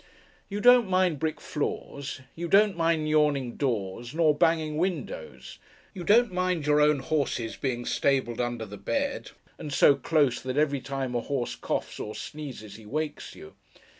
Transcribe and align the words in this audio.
You 0.49 0.61
don't 0.61 0.89
mind 0.89 1.19
brick 1.19 1.39
floors; 1.39 2.21
you 2.35 2.47
don't 2.47 2.75
mind 2.75 3.07
yawning 3.07 3.55
doors, 3.55 4.15
nor 4.15 4.33
banging 4.33 4.77
windows; 4.77 5.59
you 5.93 6.03
don't 6.03 6.31
mind 6.33 6.65
your 6.65 6.81
own 6.81 7.01
horses 7.01 7.55
being 7.55 7.85
stabled 7.85 8.41
under 8.41 8.65
the 8.65 8.77
bed: 8.77 9.29
and 9.59 9.71
so 9.71 9.93
close, 9.93 10.41
that 10.41 10.57
every 10.57 10.81
time 10.81 11.13
a 11.13 11.21
horse 11.21 11.55
coughs 11.55 11.99
or 11.99 12.15
sneezes, 12.15 12.77
he 12.77 12.85
wakes 12.87 13.35
you. 13.35 13.53